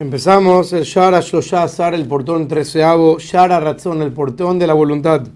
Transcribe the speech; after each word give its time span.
Empezamos 0.00 0.72
el 0.74 0.84
Shara 0.84 1.18
Shloshazar, 1.18 1.92
el 1.92 2.06
portón 2.06 2.46
treceavo, 2.46 3.18
Shara 3.18 3.58
Razón, 3.58 4.00
el 4.00 4.12
portón 4.12 4.56
de 4.56 4.68
la 4.68 4.74
voluntad. 4.74 5.26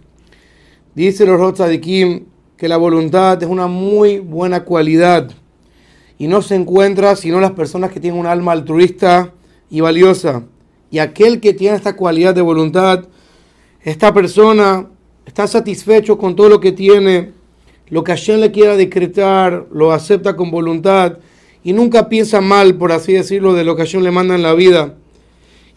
Dice 0.95 1.27
los 1.27 1.61
Kim 1.81 2.27
que 2.57 2.69
la 2.69 2.77
voluntad 2.77 3.43
es 3.43 3.49
una 3.49 3.67
muy 3.67 4.21
buena 4.21 4.63
cualidad 4.63 5.33
y 6.17 6.29
no 6.29 6.43
se 6.43 6.55
encuentra 6.55 7.17
sino 7.17 7.41
las 7.41 7.51
personas 7.51 7.91
que 7.91 7.99
tienen 7.99 8.21
un 8.21 8.29
alma 8.29 8.53
altruista 8.53 9.33
y 9.69 9.81
valiosa. 9.81 10.45
Y 10.93 11.01
aquel 11.01 11.41
que 11.41 11.55
tiene 11.55 11.77
esta 11.77 11.97
cualidad 11.97 12.33
de 12.33 12.43
voluntad, 12.43 13.09
esta 13.81 14.15
persona 14.15 14.89
está 15.27 15.49
satisfecho 15.49 16.17
con 16.17 16.37
todo 16.37 16.49
lo 16.49 16.61
que 16.61 16.71
tiene, 16.71 17.33
lo 17.89 18.05
que 18.05 18.13
Hashem 18.13 18.39
le 18.39 18.53
quiera 18.53 18.77
decretar, 18.77 19.67
lo 19.73 19.91
acepta 19.91 20.37
con 20.37 20.53
voluntad 20.53 21.19
y 21.65 21.73
nunca 21.73 22.09
piensa 22.09 22.41
mal, 22.41 22.75
por 22.75 22.93
así 22.93 23.13
decirlo, 23.13 23.55
de 23.55 23.65
lo 23.65 23.77
que 23.77 23.83
Hashem 23.83 24.03
le 24.03 24.11
manda 24.11 24.35
en 24.35 24.43
la 24.43 24.55
vida. 24.55 24.95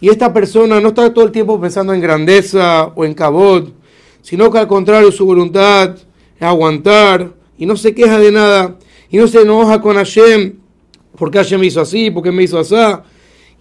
Y 0.02 0.10
esta 0.10 0.34
persona 0.34 0.80
no 0.80 0.90
está 0.90 1.14
todo 1.14 1.26
el 1.26 1.32
tiempo 1.32 1.60
pensando 1.60 1.94
en 1.94 2.02
grandeza 2.02 2.92
o 2.96 3.06
en 3.06 3.14
cabot, 3.14 3.74
sino 4.22 4.52
que 4.52 4.58
al 4.58 4.68
contrario 4.68 5.12
su 5.12 5.26
voluntad 5.26 5.96
es 5.96 6.42
aguantar 6.42 7.34
y 7.58 7.66
no 7.66 7.78
se 7.78 7.94
queja 7.94 8.20
de 8.20 8.32
nada 8.32 8.78
y 9.10 9.18
no 9.18 9.28
se 9.28 9.42
enoja 9.42 9.82
con 9.82 9.96
Hashem 9.96 10.56
porque 11.18 11.38
Hashem 11.38 11.60
me 11.60 11.68
hizo 11.68 11.82
así, 11.82 12.12
porque 12.12 12.32
me 12.32 12.44
hizo 12.44 12.60
así. 12.60 12.76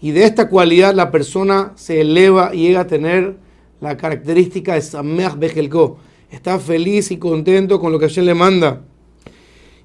Y 0.00 0.10
de 0.10 0.24
esta 0.24 0.48
cualidad 0.48 0.94
la 0.94 1.10
persona 1.10 1.72
se 1.76 2.00
eleva 2.00 2.54
y 2.54 2.66
llega 2.66 2.80
a 2.80 2.86
tener 2.86 3.36
la 3.80 3.96
característica 3.96 4.74
de 4.74 4.82
Sameach 4.82 5.36
Bejelko. 5.38 5.98
Está 6.30 6.58
feliz 6.58 7.10
y 7.10 7.16
contento 7.16 7.78
con 7.78 7.92
lo 7.92 7.98
que 7.98 8.06
Hashem 8.06 8.24
le 8.24 8.34
manda. 8.34 8.82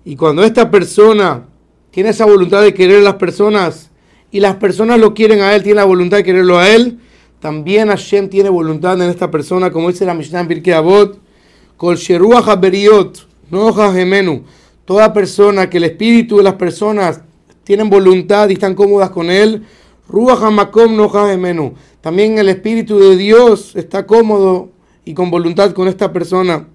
Y 0.04 0.16
cuando 0.16 0.44
esta 0.44 0.72
persona 0.72 1.46
tiene 1.92 2.10
esa 2.10 2.26
voluntad 2.26 2.62
de 2.62 2.74
querer 2.74 2.98
a 2.98 3.04
las 3.04 3.16
personas 3.16 3.90
y 4.32 4.40
las 4.40 4.56
personas 4.56 5.00
lo 5.00 5.14
quieren 5.14 5.42
a 5.42 5.56
él, 5.56 5.64
tiene 5.64 5.78
la 5.78 5.86
voluntad 5.86 6.18
de 6.18 6.24
quererlo 6.24 6.58
a 6.60 6.70
él, 6.70 7.00
también 7.40 7.88
Hashem 7.88 8.30
tiene 8.30 8.50
voluntad 8.50 9.02
en 9.02 9.10
esta 9.10 9.32
persona, 9.32 9.72
como 9.72 9.90
dice 9.90 10.06
la 10.06 10.14
Mishnah 10.14 10.42
en 10.42 10.48
Pirkei 10.48 10.74
Avot, 10.74 11.20
Kol 11.78 11.98
Gemenu, 13.94 14.44
toda 14.86 15.14
persona 15.14 15.70
que 15.70 15.78
el 15.78 15.86
espíritu 15.86 16.38
de 16.38 16.44
las 16.44 16.56
personas 16.56 17.22
tienen 17.64 17.90
voluntad 17.90 18.50
y 18.50 18.54
están 18.54 18.76
cómodas 18.76 19.10
con 19.12 19.30
él, 19.30 19.64
Ruach 20.08 20.42
Hamakom 20.42 20.96
Noja 20.96 21.30
Gemenu, 21.30 21.76
también 22.02 22.38
el 22.38 22.50
espíritu 22.50 23.00
de 23.00 23.16
Dios 23.16 23.76
está 23.76 24.06
cómodo 24.06 24.70
y 25.06 25.14
con 25.14 25.32
voluntad 25.32 25.72
con 25.74 25.88
esta 25.88 26.12
persona. 26.12 26.68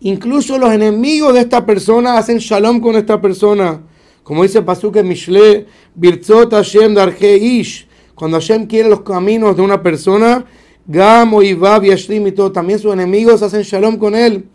Incluso 0.00 0.58
los 0.58 0.72
enemigos 0.72 1.34
de 1.34 1.40
esta 1.40 1.64
persona 1.64 2.18
hacen 2.18 2.38
shalom 2.38 2.80
con 2.80 2.96
esta 2.96 3.20
persona. 3.20 3.80
Como 4.22 4.42
dice 4.42 4.62
Pasuk 4.62 4.96
en 4.96 5.08
Mishle, 5.08 5.66
Birzot 5.94 6.52
Hashem 6.52 6.94
Darje 6.94 7.36
Ish. 7.36 7.88
Cuando 8.14 8.38
Hashem 8.38 8.66
quiere 8.66 8.88
los 8.88 9.00
caminos 9.00 9.56
de 9.56 9.62
una 9.62 9.82
persona, 9.82 10.44
Gamo 10.86 11.42
y 11.42 11.54
Bab 11.54 11.84
y 11.84 12.32
todo, 12.32 12.52
también 12.52 12.78
sus 12.78 12.92
enemigos 12.92 13.42
hacen 13.42 13.62
shalom 13.62 13.96
con 13.96 14.14
él. 14.14 14.46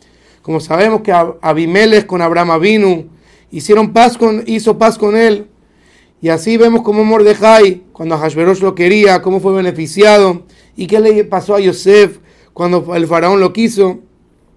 Como 0.42 0.60
sabemos 0.60 1.02
que 1.02 1.12
Abimelech 1.12 2.06
con 2.06 2.22
Abraham 2.22 2.52
Avinu 2.52 3.10
hicieron 3.52 3.92
paz 3.92 4.18
con, 4.18 4.44
hizo 4.46 4.78
paz 4.78 4.98
con 4.98 5.18
él. 5.18 5.48
Y 6.22 6.30
así 6.30 6.58
vemos 6.58 6.82
como 6.82 7.04
Mordejai, 7.04 7.84
cuando 7.92 8.18
Hashverosh 8.18 8.62
lo 8.62 8.74
quería, 8.74 9.22
cómo 9.22 9.40
fue 9.40 9.54
beneficiado. 9.54 10.44
Y 10.76 10.88
qué 10.88 11.00
le 11.00 11.24
pasó 11.26 11.56
a 11.56 11.60
Yosef 11.60 12.20
cuando 12.54 12.96
el 12.96 13.08
faraón 13.08 13.40
lo 13.40 13.54
quiso. 13.54 14.00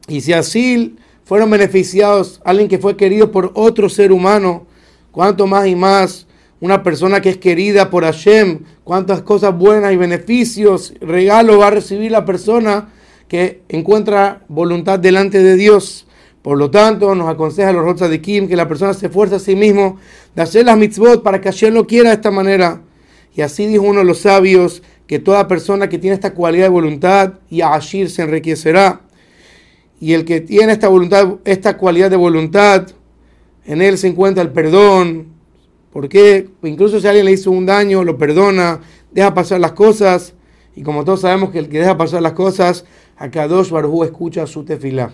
Y 0.08 0.20
si 0.20 0.32
así 0.32 0.96
fueron 1.24 1.50
beneficiados 1.50 2.40
alguien 2.44 2.68
que 2.68 2.78
fue 2.78 2.96
querido 2.96 3.30
por 3.30 3.52
otro 3.54 3.88
ser 3.88 4.12
humano, 4.12 4.66
cuánto 5.10 5.46
más 5.46 5.66
y 5.66 5.76
más 5.76 6.26
una 6.60 6.82
persona 6.82 7.20
que 7.20 7.30
es 7.30 7.36
querida 7.38 7.90
por 7.90 8.04
Hashem, 8.04 8.60
cuántas 8.84 9.22
cosas 9.22 9.56
buenas 9.56 9.92
y 9.92 9.96
beneficios, 9.96 10.92
regalos 11.00 11.58
va 11.58 11.68
a 11.68 11.70
recibir 11.70 12.10
la 12.10 12.24
persona 12.24 12.88
que 13.28 13.62
encuentra 13.68 14.42
voluntad 14.48 14.98
delante 14.98 15.42
de 15.42 15.56
Dios. 15.56 16.06
Por 16.42 16.58
lo 16.58 16.70
tanto, 16.70 17.14
nos 17.14 17.28
aconseja 17.28 17.72
los 17.72 17.84
Rotzah 17.84 18.08
de 18.08 18.20
Kim 18.20 18.48
que 18.48 18.56
la 18.56 18.68
persona 18.68 18.92
se 18.92 19.06
esfuerce 19.06 19.36
a 19.36 19.38
sí 19.38 19.56
mismo 19.56 19.98
de 20.34 20.42
hacer 20.42 20.66
las 20.66 20.76
mitzvot 20.76 21.22
para 21.22 21.40
que 21.40 21.50
Hashem 21.50 21.72
lo 21.72 21.86
quiera 21.86 22.10
de 22.10 22.16
esta 22.16 22.30
manera. 22.30 22.82
Y 23.34 23.42
así 23.42 23.66
dijo 23.66 23.84
uno 23.84 24.00
de 24.00 24.04
los 24.04 24.18
sabios 24.18 24.82
que 25.06 25.18
toda 25.18 25.48
persona 25.48 25.88
que 25.88 25.98
tiene 25.98 26.14
esta 26.14 26.34
cualidad 26.34 26.64
de 26.64 26.70
voluntad 26.70 27.34
y 27.48 27.60
a 27.62 27.74
Ashir 27.74 28.10
se 28.10 28.22
enriquecerá. 28.22 29.02
Y 30.00 30.14
el 30.14 30.24
que 30.24 30.40
tiene 30.40 30.72
esta 30.72 30.88
voluntad, 30.88 31.36
esta 31.44 31.76
cualidad 31.76 32.10
de 32.10 32.16
voluntad, 32.16 32.88
en 33.64 33.82
él 33.82 33.98
se 33.98 34.08
encuentra 34.08 34.42
el 34.42 34.50
perdón, 34.50 35.28
porque 35.92 36.48
incluso 36.62 37.00
si 37.00 37.06
alguien 37.06 37.26
le 37.26 37.32
hizo 37.32 37.50
un 37.50 37.66
daño, 37.66 38.04
lo 38.04 38.16
perdona, 38.16 38.80
deja 39.10 39.34
pasar 39.34 39.60
las 39.60 39.72
cosas, 39.72 40.34
y 40.76 40.82
como 40.82 41.04
todos 41.04 41.22
sabemos 41.22 41.50
que 41.50 41.58
el 41.58 41.68
que 41.68 41.80
deja 41.80 41.96
pasar 41.96 42.22
las 42.22 42.32
cosas, 42.32 42.84
a 43.16 43.30
Kadosh 43.30 43.70
Baruj 43.70 44.04
escucha 44.04 44.46
su 44.46 44.64
tefilá. 44.64 45.12